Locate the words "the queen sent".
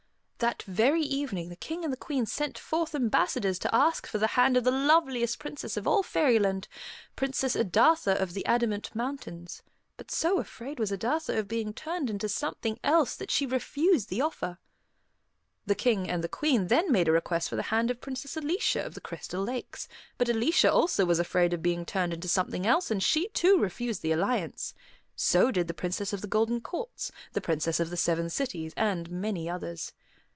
1.93-2.57